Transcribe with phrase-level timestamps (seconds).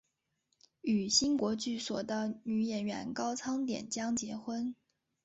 [0.81, 4.73] 与新国剧所的女演员高仓典江结婚。